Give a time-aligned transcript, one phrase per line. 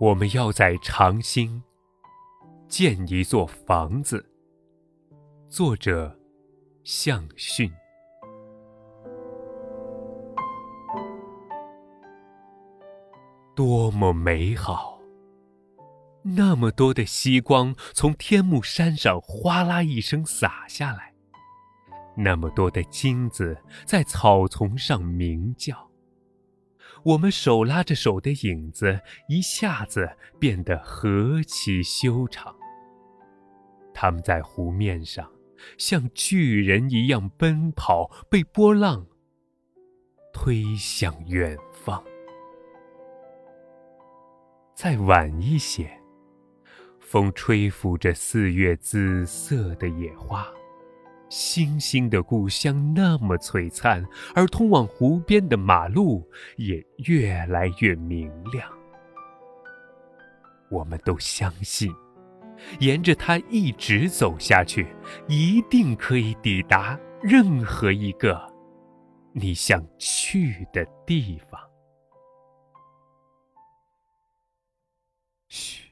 [0.00, 1.60] 我们要在长兴
[2.68, 4.24] 建一座房子。
[5.48, 6.16] 作者：
[6.84, 7.68] 向训。
[13.56, 15.00] 多么美好！
[16.22, 21.12] 那么多的夕光从天目山上哗啦一声洒下来，
[22.16, 25.87] 那么多的金子在草丛上鸣叫。
[27.04, 32.54] 我们手拉着手的影子，一下子变得何其修长。
[33.94, 35.30] 他们在湖面上，
[35.76, 39.06] 像巨人一样奔跑，被波浪
[40.32, 42.04] 推向远方。
[44.74, 46.00] 再晚一些，
[47.00, 50.46] 风吹拂着四月紫色的野花。
[51.28, 58.66] 星星的故乡那么璀璨，而通往湖边的马路也越来越明亮。
[60.70, 61.94] 我们都相信，
[62.80, 64.86] 沿着它一直走下去，
[65.26, 68.40] 一定可以抵达任何一个
[69.32, 71.60] 你想去的地方。
[75.48, 75.84] 嘘，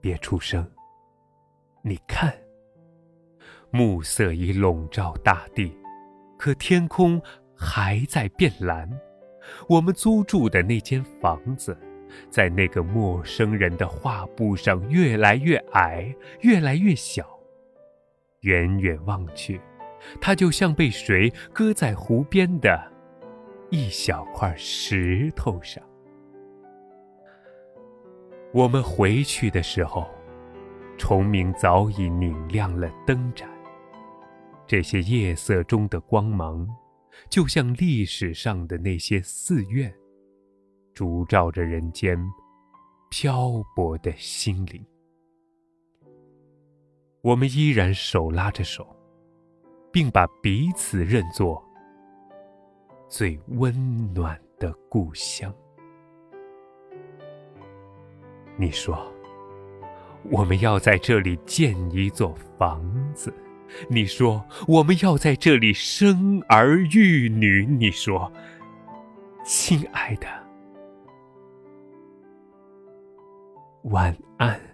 [0.00, 0.68] 别出声。
[1.84, 2.41] 你看。
[3.72, 5.74] 暮色已笼罩大地，
[6.38, 7.20] 可天空
[7.56, 8.88] 还在变蓝。
[9.66, 11.74] 我们租住的那间房子，
[12.28, 17.26] 在那个陌生人的画布上越来越矮，越来越小。
[18.40, 19.58] 远远望去，
[20.20, 22.78] 它就像被谁搁在湖边的
[23.70, 25.82] 一小块石头上。
[28.52, 30.10] 我们回去的时候，
[30.98, 33.48] 虫鸣早已拧亮了灯盏。
[34.66, 36.66] 这些夜色中的光芒，
[37.28, 39.92] 就像历史上的那些寺院，
[40.94, 42.18] 烛照着人间
[43.10, 44.84] 漂泊的心灵。
[47.20, 48.96] 我们依然手拉着手，
[49.92, 51.62] 并把彼此认作
[53.08, 55.54] 最温暖的故乡。
[58.56, 59.12] 你说，
[60.30, 62.82] 我们要在这里建一座房
[63.14, 63.32] 子。
[63.88, 67.66] 你说我们要在这里生儿育女。
[67.66, 68.32] 你说，
[69.44, 70.26] 亲爱的，
[73.84, 74.71] 晚安。